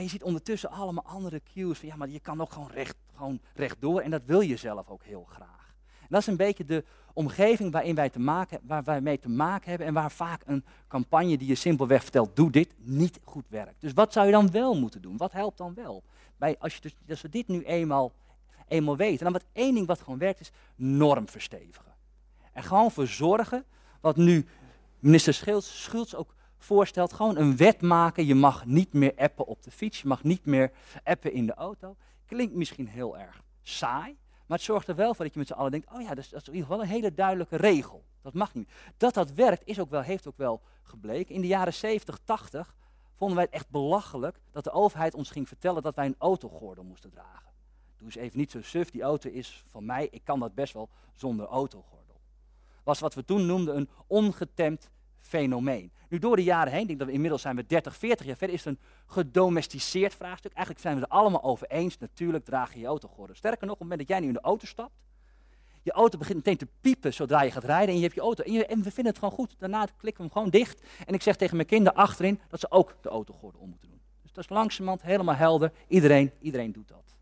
Maar 0.00 0.08
je 0.08 0.14
ziet 0.14 0.28
ondertussen 0.28 0.70
allemaal 0.70 1.04
andere 1.04 1.40
cues 1.52 1.78
van 1.78 1.88
ja, 1.88 1.96
maar 1.96 2.08
je 2.08 2.20
kan 2.20 2.40
ook 2.40 2.52
gewoon, 2.52 2.70
recht, 2.70 2.96
gewoon 3.14 3.40
rechtdoor 3.54 4.00
en 4.00 4.10
dat 4.10 4.22
wil 4.24 4.40
je 4.40 4.56
zelf 4.56 4.88
ook 4.88 5.02
heel 5.04 5.24
graag. 5.24 5.74
En 6.00 6.06
dat 6.08 6.20
is 6.20 6.26
een 6.26 6.36
beetje 6.36 6.64
de 6.64 6.84
omgeving 7.12 7.72
waarin 7.72 7.94
wij 7.94 8.10
te 8.10 8.18
maken, 8.18 8.60
waar 8.62 8.84
wij 8.84 9.00
mee 9.00 9.18
te 9.18 9.28
maken 9.28 9.68
hebben 9.68 9.86
en 9.86 9.94
waar 9.94 10.10
vaak 10.10 10.42
een 10.46 10.64
campagne 10.88 11.38
die 11.38 11.48
je 11.48 11.54
simpelweg 11.54 12.02
vertelt, 12.02 12.36
doe 12.36 12.50
dit, 12.50 12.74
niet 12.76 13.20
goed 13.24 13.44
werkt. 13.48 13.80
Dus 13.80 13.92
wat 13.92 14.12
zou 14.12 14.26
je 14.26 14.32
dan 14.32 14.50
wel 14.50 14.78
moeten 14.78 15.02
doen? 15.02 15.16
Wat 15.16 15.32
helpt 15.32 15.58
dan 15.58 15.74
wel? 15.74 16.02
Bij, 16.36 16.56
als, 16.58 16.74
je 16.74 16.80
dus, 16.80 16.94
als 17.08 17.20
we 17.20 17.28
dit 17.28 17.48
nu 17.48 17.62
eenmaal, 17.64 18.12
eenmaal 18.68 18.96
weten, 18.96 19.24
dan 19.24 19.32
wat 19.32 19.44
één 19.52 19.74
ding 19.74 19.86
wat 19.86 20.00
gewoon 20.00 20.18
werkt 20.18 20.40
is 20.40 20.52
norm 20.76 21.28
verstevigen. 21.28 21.94
En 22.52 22.62
gewoon 22.62 22.90
voor 22.90 23.06
zorgen, 23.06 23.64
wat 24.00 24.16
nu 24.16 24.46
minister 24.98 25.34
Schultz, 25.34 25.82
Schultz 25.82 26.14
ook 26.14 26.34
voorstelt, 26.62 27.12
gewoon 27.12 27.36
een 27.36 27.56
wet 27.56 27.80
maken. 27.80 28.26
Je 28.26 28.34
mag 28.34 28.66
niet 28.66 28.92
meer 28.92 29.12
appen 29.16 29.46
op 29.46 29.62
de 29.62 29.70
fiets, 29.70 30.00
je 30.00 30.08
mag 30.08 30.22
niet 30.22 30.44
meer 30.44 30.72
appen 31.04 31.32
in 31.32 31.46
de 31.46 31.54
auto. 31.54 31.96
Klinkt 32.26 32.54
misschien 32.54 32.88
heel 32.88 33.18
erg 33.18 33.42
saai, 33.62 34.18
maar 34.46 34.58
het 34.58 34.66
zorgt 34.66 34.88
er 34.88 34.94
wel 34.94 35.14
voor 35.14 35.24
dat 35.24 35.32
je 35.34 35.38
met 35.38 35.48
z'n 35.48 35.54
allen 35.54 35.70
denkt, 35.70 35.92
oh 35.92 36.00
ja, 36.00 36.08
dat 36.08 36.18
is, 36.18 36.28
dat 36.28 36.40
is 36.40 36.48
in 36.48 36.54
ieder 36.54 36.68
geval 36.68 36.82
een 36.82 36.90
hele 36.90 37.14
duidelijke 37.14 37.56
regel. 37.56 38.04
Dat 38.22 38.34
mag 38.34 38.54
niet. 38.54 38.70
Dat 38.96 39.14
dat 39.14 39.32
werkt, 39.32 39.66
is 39.66 39.80
ook 39.80 39.90
wel, 39.90 40.02
heeft 40.02 40.26
ook 40.26 40.36
wel 40.36 40.62
gebleken. 40.82 41.34
In 41.34 41.40
de 41.40 41.46
jaren 41.46 41.74
70, 41.74 42.18
80 42.24 42.76
vonden 43.14 43.36
wij 43.36 43.44
het 43.44 43.54
echt 43.54 43.70
belachelijk 43.70 44.40
dat 44.50 44.64
de 44.64 44.70
overheid 44.70 45.14
ons 45.14 45.30
ging 45.30 45.48
vertellen 45.48 45.82
dat 45.82 45.94
wij 45.94 46.06
een 46.06 46.14
autogordel 46.18 46.84
moesten 46.84 47.10
dragen. 47.10 47.52
Doe 47.96 48.06
eens 48.06 48.16
even 48.16 48.38
niet 48.38 48.50
zo 48.50 48.62
suf, 48.62 48.90
die 48.90 49.02
auto 49.02 49.30
is 49.30 49.64
van 49.68 49.84
mij, 49.84 50.08
ik 50.10 50.24
kan 50.24 50.40
dat 50.40 50.54
best 50.54 50.72
wel 50.72 50.88
zonder 51.14 51.46
autogordel. 51.46 52.20
Was 52.82 53.00
wat 53.00 53.14
we 53.14 53.24
toen 53.24 53.46
noemden 53.46 53.76
een 53.76 53.88
ongetemd 54.06 54.90
fenomeen. 55.20 55.92
Nu 56.08 56.18
door 56.18 56.36
de 56.36 56.42
jaren 56.42 56.72
heen, 56.72 56.80
ik 56.80 56.86
denk 56.86 56.98
dat 56.98 57.08
we 57.08 57.14
inmiddels 57.14 57.42
zijn 57.42 57.56
we 57.56 57.66
30, 57.66 57.96
40 57.96 58.26
jaar 58.26 58.36
verder, 58.36 58.56
is 58.56 58.64
het 58.64 58.74
een 58.74 58.80
gedomesticeerd 59.06 60.14
vraagstuk. 60.14 60.52
Eigenlijk 60.52 60.84
zijn 60.84 60.94
we 60.94 61.00
het 61.00 61.10
allemaal 61.10 61.42
over 61.42 61.66
eens, 61.66 61.98
natuurlijk 61.98 62.44
draag 62.44 62.74
je 62.74 62.80
je 62.80 62.86
autogordel. 62.86 63.36
Sterker 63.36 63.66
nog, 63.66 63.74
op 63.74 63.80
het 63.80 63.88
moment 63.88 64.08
dat 64.08 64.08
jij 64.08 64.20
nu 64.20 64.26
in 64.26 64.40
de 64.42 64.48
auto 64.48 64.66
stapt, 64.66 64.92
je 65.82 65.92
auto 65.92 66.18
begint 66.18 66.36
meteen 66.36 66.56
te 66.56 66.68
piepen 66.80 67.14
zodra 67.14 67.42
je 67.42 67.50
gaat 67.50 67.64
rijden 67.64 67.88
en 67.88 67.96
je 67.96 68.02
hebt 68.02 68.14
je 68.14 68.20
auto. 68.20 68.42
En, 68.42 68.52
je, 68.52 68.66
en 68.66 68.82
we 68.82 68.90
vinden 68.90 69.12
het 69.12 69.18
gewoon 69.18 69.34
goed. 69.34 69.54
Daarna 69.58 69.86
klikken 69.96 70.24
we 70.24 70.30
hem 70.32 70.32
gewoon 70.32 70.50
dicht. 70.50 70.82
En 71.06 71.14
ik 71.14 71.22
zeg 71.22 71.36
tegen 71.36 71.56
mijn 71.56 71.68
kinderen 71.68 71.98
achterin 71.98 72.40
dat 72.48 72.60
ze 72.60 72.70
ook 72.70 72.96
de 73.00 73.08
autogordel 73.08 73.60
om 73.60 73.68
moeten 73.68 73.88
doen. 73.88 74.00
Dus 74.22 74.32
dat 74.32 74.44
is 74.44 74.50
langzamerhand 74.50 75.02
helemaal 75.02 75.34
helder. 75.34 75.72
Iedereen, 75.88 76.32
iedereen 76.40 76.72
doet 76.72 76.88
dat. 76.88 77.14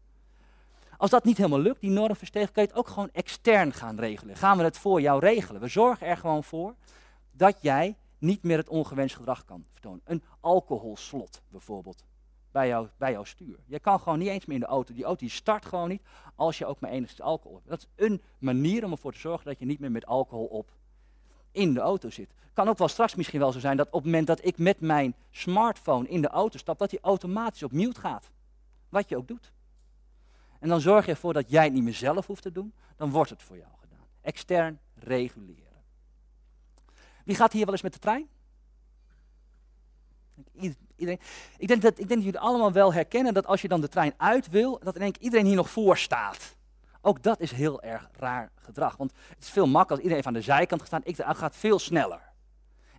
Als 0.97 1.11
dat 1.11 1.25
niet 1.25 1.37
helemaal 1.37 1.61
lukt, 1.61 1.81
die 1.81 1.91
normversteviging, 1.91 2.55
kan 2.55 2.63
je 2.63 2.69
het 2.69 2.79
ook 2.79 2.89
gewoon 2.89 3.09
extern 3.13 3.73
gaan 3.73 3.99
regelen. 3.99 4.37
Gaan 4.37 4.57
we 4.59 4.65
het 4.65 4.79
voor 4.79 5.01
jou 5.01 5.21
regelen? 5.21 5.61
We 5.61 5.69
zorgen 5.69 6.07
er 6.07 6.17
gewoon 6.17 6.45
voor 6.45 6.75
dat 7.39 7.63
jij 7.63 7.97
niet 8.19 8.43
meer 8.43 8.57
het 8.57 8.69
ongewenst 8.69 9.17
gedrag 9.17 9.45
kan 9.45 9.65
vertonen. 9.73 10.01
Een 10.05 10.23
alcoholslot 10.41 11.43
bijvoorbeeld 11.49 12.05
bij, 12.51 12.89
bij 12.97 13.13
jouw 13.13 13.25
stuur. 13.25 13.59
Je 13.67 13.81
kan 13.81 14.01
gewoon 14.01 14.19
niet 14.19 14.29
eens 14.29 14.47
meer 14.47 14.57
in 14.57 14.63
de 14.63 14.69
auto. 14.69 14.95
Die 14.95 15.05
auto 15.05 15.21
die 15.21 15.31
start 15.31 15.65
gewoon 15.65 15.89
niet 15.89 16.03
als 16.35 16.59
je 16.59 16.67
ook 16.67 16.81
maar 16.81 16.91
enigszins 16.91 17.21
alcohol 17.21 17.57
hebt. 17.57 17.69
Dat 17.69 17.79
is 17.79 18.05
een 18.07 18.23
manier 18.39 18.85
om 18.85 18.91
ervoor 18.91 19.13
te 19.13 19.19
zorgen 19.19 19.47
dat 19.47 19.59
je 19.59 19.65
niet 19.65 19.81
meer 19.81 19.91
met 19.91 20.07
alcohol 20.07 20.47
op 20.47 20.71
in 21.53 21.75
de 21.75 21.81
auto 21.81 22.11
zit. 22.11 22.35
Kan 22.53 22.69
ook 22.69 22.79
wel 22.79 22.89
straks 22.89 23.15
misschien 23.15 23.41
wel 23.41 23.53
zo 23.53 23.59
zijn 23.59 23.77
dat 23.77 23.87
op 23.87 23.93
het 23.93 24.05
moment 24.05 24.27
dat 24.27 24.45
ik 24.45 24.59
met 24.59 24.81
mijn 24.81 25.15
smartphone 25.31 26.09
in 26.09 26.23
de 26.23 26.29
auto 26.29 26.59
stap, 26.59 26.79
dat 26.79 26.91
die 26.91 27.01
automatisch 27.01 27.63
op 27.63 27.73
mute 27.73 28.01
gaat. 28.01 28.31
Wat 28.89 29.09
je 29.09 29.17
ook 29.17 29.29
doet. 29.29 29.53
En 30.61 30.69
dan 30.69 30.81
zorg 30.81 31.05
je 31.05 31.11
ervoor 31.11 31.33
dat 31.33 31.51
jij 31.51 31.65
het 31.65 31.73
niet 31.73 31.83
meer 31.83 31.95
zelf 31.95 32.27
hoeft 32.27 32.43
te 32.43 32.53
doen, 32.53 32.75
dan 32.97 33.11
wordt 33.11 33.31
het 33.31 33.43
voor 33.43 33.57
jou 33.57 33.71
gedaan. 33.81 34.07
Extern 34.21 34.79
reguleren. 34.95 35.68
Wie 37.29 37.37
gaat 37.37 37.53
hier 37.53 37.65
wel 37.65 37.73
eens 37.73 37.83
met 37.83 37.93
de 37.93 37.99
trein? 37.99 38.29
Ik, 40.97 41.69
denk 41.69 41.83
dat, 41.83 41.99
ik 41.99 42.09
denk 42.09 42.09
dat 42.09 42.23
jullie 42.23 42.39
allemaal 42.39 42.73
wel 42.73 42.93
herkennen 42.93 43.35
dat 43.35 43.47
als 43.47 43.63
je 43.63 43.69
dan 43.69 43.81
de 43.81 43.89
trein 43.89 44.15
uit 44.17 44.49
wil, 44.49 44.79
dat 44.83 44.99
keer 44.99 45.17
iedereen 45.19 45.47
hier 45.47 45.57
nog 45.57 45.71
voor 45.71 45.97
staat. 45.97 46.57
Ook 47.01 47.23
dat 47.23 47.41
is 47.41 47.51
heel 47.51 47.83
erg 47.83 48.09
raar 48.13 48.51
gedrag. 48.55 48.97
Want 48.97 49.13
het 49.29 49.43
is 49.43 49.51
veel 49.51 49.67
makkelijker 49.67 49.97
als 49.97 50.01
iedereen 50.01 50.27
aan 50.27 50.33
de 50.33 50.41
zijkant 50.41 50.81
gaat 50.81 50.89
staan. 50.89 51.01
Ik 51.05 51.37
gaat 51.37 51.57
veel 51.57 51.79
sneller. 51.79 52.21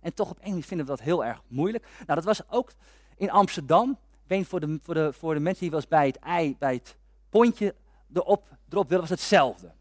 En 0.00 0.14
toch 0.14 0.30
op 0.30 0.38
een 0.40 0.48
manier 0.48 0.64
vinden 0.64 0.86
we 0.86 0.92
dat 0.92 1.00
heel 1.00 1.24
erg 1.24 1.42
moeilijk. 1.46 1.86
Nou, 2.06 2.14
dat 2.14 2.24
was 2.24 2.50
ook 2.50 2.72
in 3.16 3.30
Amsterdam. 3.30 3.98
Weet 4.26 4.46
voor 4.46 4.60
de, 4.60 4.78
voor 4.82 4.94
de, 4.94 5.12
voor 5.12 5.34
de 5.34 5.40
mensen 5.40 5.62
die 5.62 5.70
was 5.70 5.88
bij 5.88 6.06
het 6.06 6.18
ei, 6.18 6.56
bij 6.58 6.74
het 6.74 6.96
pontje 7.28 7.74
erop, 8.12 8.48
erop 8.68 8.88
willen, 8.88 9.08
was 9.08 9.18
hetzelfde. 9.18 9.72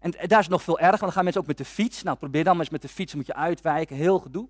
En 0.00 0.14
daar 0.26 0.40
is 0.40 0.48
nog 0.48 0.62
veel 0.62 0.78
erger, 0.78 0.90
want 0.90 1.00
dan 1.00 1.12
gaan 1.12 1.22
mensen 1.24 1.42
ook 1.42 1.48
met 1.48 1.58
de 1.58 1.64
fiets. 1.64 2.02
Nou, 2.02 2.16
probeer 2.16 2.44
dan 2.44 2.52
maar 2.52 2.62
eens 2.62 2.72
met 2.72 2.82
de 2.82 2.88
fiets, 2.88 3.14
moet 3.14 3.26
je 3.26 3.34
uitwijken, 3.34 3.96
heel 3.96 4.18
gedoe. 4.18 4.48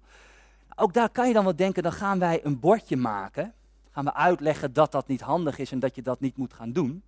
Ook 0.77 0.93
daar 0.93 1.11
kan 1.11 1.29
je 1.29 1.35
dan 1.35 1.45
wel 1.45 1.57
denken, 1.57 1.83
dan 1.83 1.93
gaan 1.93 2.19
wij 2.19 2.45
een 2.45 2.61
bordje 2.61 2.97
maken. 2.97 3.55
Gaan 3.91 4.05
we 4.05 4.15
uitleggen 4.15 4.73
dat 4.73 4.93
dat 4.93 5.07
niet 5.07 5.21
handig 5.21 5.59
is 5.59 5.73
en 5.73 5.79
dat 5.79 5.95
je 5.95 6.03
dat 6.03 6.21
niet 6.21 6.37
moet 6.37 6.53
gaan 6.53 6.73
doen. 6.73 7.03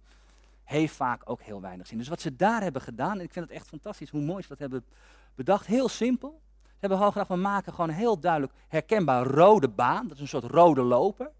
Heeft 0.64 0.94
vaak 0.94 1.22
ook 1.24 1.42
heel 1.42 1.60
weinig 1.60 1.86
zin. 1.86 1.98
Dus 1.98 2.08
wat 2.08 2.20
ze 2.20 2.36
daar 2.36 2.62
hebben 2.62 2.82
gedaan, 2.82 3.18
en 3.18 3.24
ik 3.24 3.32
vind 3.32 3.48
het 3.48 3.54
echt 3.54 3.68
fantastisch 3.68 4.10
hoe 4.10 4.22
mooi 4.22 4.42
ze 4.42 4.48
dat 4.48 4.58
hebben 4.58 4.84
bedacht, 5.34 5.66
heel 5.66 5.88
simpel. 5.88 6.40
Ze 6.62 6.78
hebben 6.78 6.98
gewoon 6.98 7.12
gedacht, 7.12 7.30
we 7.30 7.36
maken 7.36 7.74
gewoon 7.74 7.90
heel 7.90 8.18
duidelijk 8.18 8.52
herkenbaar 8.68 9.26
rode 9.26 9.68
baan. 9.68 10.08
Dat 10.08 10.16
is 10.16 10.22
een 10.22 10.28
soort 10.28 10.44
rode 10.44 10.82
loper. 10.82 11.30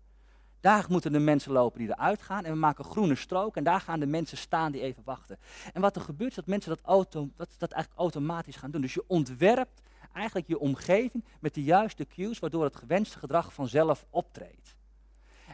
Daar 0.62 0.87
moeten 0.88 1.12
de 1.12 1.19
mensen 1.19 1.52
lopen 1.52 1.78
die 1.78 1.88
eruit 1.88 2.23
gaan. 2.23 2.45
En 2.45 2.52
we 2.52 2.59
maken 2.59 2.85
groene 2.85 3.14
strook. 3.14 3.57
En 3.57 3.64
daar 3.64 3.81
gaan 3.81 4.00
de 4.00 4.07
mensen 4.07 4.37
staan 4.37 4.73
die 4.73 4.81
even 4.81 5.02
wachten. 5.04 5.38
En 5.73 5.81
wat 5.81 5.97
er 5.97 6.02
gebeurt 6.02 6.31
is 6.31 6.37
dat 6.37 6.47
mensen 6.47 6.71
dat, 6.71 6.81
auto, 6.85 7.28
dat, 7.37 7.49
dat 7.59 7.71
eigenlijk 7.71 8.00
automatisch 8.00 8.57
gaan 8.57 8.71
doen. 8.71 8.81
Dus 8.81 8.95
je 8.95 9.04
ontwerpt 9.07 9.83
eigenlijk 10.12 10.49
je 10.49 10.59
omgeving 10.59 11.25
met 11.40 11.54
de 11.54 11.62
juiste 11.62 12.07
cues, 12.07 12.38
waardoor 12.38 12.64
het 12.64 12.76
gewenste 12.76 13.19
gedrag 13.19 13.52
vanzelf 13.52 14.07
optreedt. 14.11 14.76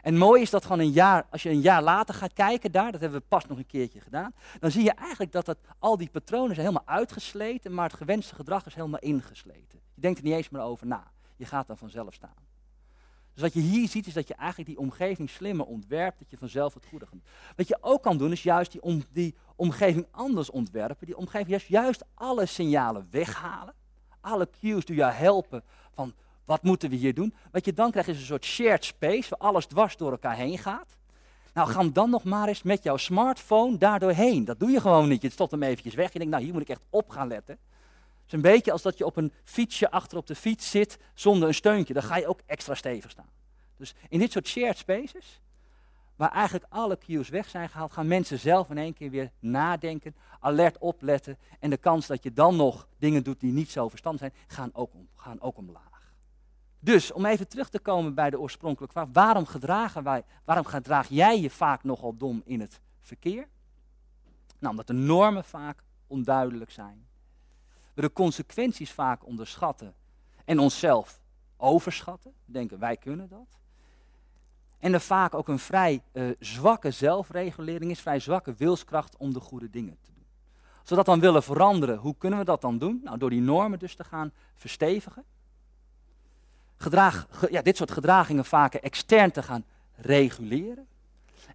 En 0.01 0.17
mooi 0.17 0.41
is 0.41 0.49
dat 0.49 0.63
gewoon 0.63 0.79
een 0.79 0.91
jaar, 0.91 1.25
als 1.29 1.43
je 1.43 1.49
een 1.49 1.61
jaar 1.61 1.83
later 1.83 2.15
gaat 2.15 2.33
kijken 2.33 2.71
daar, 2.71 2.91
dat 2.91 3.01
hebben 3.01 3.19
we 3.19 3.25
pas 3.27 3.45
nog 3.45 3.57
een 3.57 3.65
keertje 3.65 4.01
gedaan, 4.01 4.33
dan 4.59 4.71
zie 4.71 4.83
je 4.83 4.91
eigenlijk 4.91 5.31
dat 5.31 5.47
het, 5.47 5.57
al 5.79 5.97
die 5.97 6.09
patronen 6.09 6.55
zijn 6.55 6.67
helemaal 6.67 6.95
uitgesleten, 6.95 7.73
maar 7.73 7.89
het 7.89 7.97
gewenste 7.97 8.35
gedrag 8.35 8.65
is 8.65 8.75
helemaal 8.75 8.99
ingesleten. 8.99 9.79
Je 9.93 10.01
denkt 10.01 10.17
er 10.17 10.23
niet 10.23 10.33
eens 10.33 10.49
meer 10.49 10.61
over 10.61 10.87
na. 10.87 11.11
Je 11.35 11.45
gaat 11.45 11.67
dan 11.67 11.77
vanzelf 11.77 12.13
staan. 12.13 12.48
Dus 13.33 13.41
wat 13.41 13.53
je 13.53 13.59
hier 13.59 13.87
ziet 13.87 14.07
is 14.07 14.13
dat 14.13 14.27
je 14.27 14.33
eigenlijk 14.33 14.69
die 14.69 14.79
omgeving 14.79 15.29
slimmer 15.29 15.65
ontwerpt, 15.65 16.19
dat 16.19 16.29
je 16.29 16.37
vanzelf 16.37 16.73
het 16.73 16.85
goede 16.85 17.05
gaat. 17.05 17.19
Wat 17.55 17.67
je 17.67 17.77
ook 17.81 18.03
kan 18.03 18.17
doen 18.17 18.31
is 18.31 18.43
juist 18.43 18.71
die, 18.71 19.03
die 19.11 19.35
omgeving 19.55 20.07
anders 20.11 20.49
ontwerpen, 20.49 21.05
die 21.05 21.17
omgeving 21.17 21.63
juist, 21.67 22.03
alle 22.13 22.45
signalen 22.45 23.07
weghalen. 23.09 23.73
Alle 24.21 24.49
cues 24.59 24.85
die 24.85 24.95
jou 24.95 25.11
helpen 25.11 25.63
van 25.91 26.13
wat 26.45 26.63
moeten 26.63 26.89
we 26.89 26.95
hier 26.95 27.13
doen. 27.13 27.33
Wat 27.51 27.65
je 27.65 27.73
dan 27.73 27.91
krijgt 27.91 28.09
is 28.09 28.19
een 28.19 28.25
soort 28.25 28.45
shared 28.45 28.85
space 28.85 29.29
waar 29.29 29.49
alles 29.49 29.65
dwars 29.65 29.97
door 29.97 30.11
elkaar 30.11 30.35
heen 30.35 30.57
gaat. 30.57 30.97
Nou, 31.53 31.69
ga 31.69 31.83
dan 31.83 32.09
nog 32.09 32.23
maar 32.23 32.47
eens 32.47 32.63
met 32.63 32.83
jouw 32.83 32.97
smartphone 32.97 33.77
daardoorheen. 33.77 34.45
Dat 34.45 34.59
doe 34.59 34.69
je 34.69 34.81
gewoon 34.81 35.09
niet. 35.09 35.21
Je 35.21 35.29
stopt 35.29 35.51
hem 35.51 35.63
eventjes 35.63 35.93
weg. 35.93 36.13
Je 36.13 36.19
denkt, 36.19 36.33
nou, 36.33 36.43
hier 36.43 36.53
moet 36.53 36.61
ik 36.61 36.69
echt 36.69 36.85
op 36.89 37.09
gaan 37.09 37.27
letten. 37.27 37.57
Is 38.29 38.35
een 38.35 38.41
beetje 38.41 38.71
als 38.71 38.81
dat 38.81 38.97
je 38.97 39.05
op 39.05 39.17
een 39.17 39.33
fietsje 39.43 39.91
achter 39.91 40.17
op 40.17 40.27
de 40.27 40.35
fiets 40.35 40.69
zit 40.69 40.97
zonder 41.13 41.47
een 41.47 41.53
steuntje. 41.53 41.93
Dan 41.93 42.03
ga 42.03 42.17
je 42.17 42.27
ook 42.27 42.41
extra 42.45 42.75
stevig 42.75 43.11
staan. 43.11 43.29
Dus 43.77 43.95
in 44.09 44.19
dit 44.19 44.31
soort 44.31 44.47
shared 44.47 44.77
spaces, 44.77 45.41
waar 46.15 46.31
eigenlijk 46.31 46.65
alle 46.69 46.97
cues 46.97 47.29
weg 47.29 47.49
zijn 47.49 47.69
gehaald, 47.69 47.91
gaan 47.91 48.07
mensen 48.07 48.39
zelf 48.39 48.69
in 48.69 48.77
één 48.77 48.93
keer 48.93 49.09
weer 49.09 49.31
nadenken, 49.39 50.15
alert 50.39 50.77
opletten. 50.77 51.37
En 51.59 51.69
de 51.69 51.77
kans 51.77 52.07
dat 52.07 52.23
je 52.23 52.33
dan 52.33 52.55
nog 52.55 52.87
dingen 52.97 53.23
doet 53.23 53.39
die 53.39 53.51
niet 53.51 53.71
zo 53.71 53.89
verstandig 53.89 54.21
zijn, 54.21 54.33
gaan 54.47 54.69
ook, 54.73 54.91
gaan 55.15 55.41
ook 55.41 55.57
omlaag. 55.57 56.13
Dus 56.79 57.11
om 57.11 57.25
even 57.25 57.47
terug 57.47 57.69
te 57.69 57.79
komen 57.79 58.13
bij 58.13 58.29
de 58.29 58.39
oorspronkelijke 58.39 58.93
vraag, 58.93 59.07
waarom, 59.13 59.45
gedragen 59.45 60.03
wij, 60.03 60.23
waarom 60.45 60.65
gedraag 60.65 61.07
jij 61.07 61.39
je 61.39 61.49
vaak 61.49 61.83
nogal 61.83 62.17
dom 62.17 62.41
in 62.45 62.59
het 62.59 62.79
verkeer? 63.01 63.47
Nou, 64.59 64.71
omdat 64.71 64.87
de 64.87 64.93
normen 64.93 65.43
vaak 65.43 65.83
onduidelijk 66.07 66.71
zijn. 66.71 67.08
De 68.01 68.13
consequenties 68.13 68.91
vaak 68.91 69.25
onderschatten 69.25 69.93
en 70.45 70.59
onszelf 70.59 71.21
overschatten. 71.57 72.33
Denken 72.45 72.79
wij 72.79 72.97
kunnen 72.97 73.29
dat. 73.29 73.59
En 74.77 74.93
er 74.93 75.01
vaak 75.01 75.33
ook 75.33 75.47
een 75.47 75.59
vrij 75.59 76.03
uh, 76.13 76.29
zwakke 76.39 76.91
zelfregulering 76.91 77.91
is, 77.91 77.99
vrij 77.99 78.19
zwakke 78.19 78.53
wilskracht 78.53 79.17
om 79.17 79.33
de 79.33 79.39
goede 79.39 79.69
dingen 79.69 79.97
te 80.01 80.11
doen. 80.13 80.25
Als 80.79 80.89
we 80.89 80.95
dat 80.95 81.05
dan 81.05 81.19
willen 81.19 81.43
veranderen, 81.43 81.97
hoe 81.97 82.15
kunnen 82.17 82.39
we 82.39 82.45
dat 82.45 82.61
dan 82.61 82.77
doen? 82.77 83.01
Nou, 83.03 83.17
door 83.17 83.29
die 83.29 83.41
normen 83.41 83.79
dus 83.79 83.95
te 83.95 84.03
gaan 84.03 84.31
verstevigen. 84.55 85.23
Ja, 87.49 87.61
dit 87.61 87.77
soort 87.77 87.91
gedragingen 87.91 88.45
vaker 88.45 88.83
extern 88.83 89.31
te 89.31 89.43
gaan 89.43 89.65
reguleren. 89.95 90.87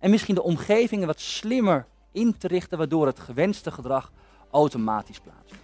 En 0.01 0.11
misschien 0.11 0.35
de 0.35 0.43
omgevingen 0.43 1.07
wat 1.07 1.21
slimmer 1.21 1.87
in 2.13 2.37
te 2.39 2.49
richten, 2.49 2.79
waardoor 2.79 3.07
het 3.07 3.21
gewenste 3.21 3.71
gedrag 3.71 4.13
automatisch 4.51 5.21
plaatsvindt. 5.21 5.64